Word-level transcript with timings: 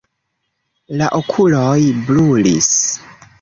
La 1.01 1.09
okuloj 1.17 1.77
brulis. 2.09 2.73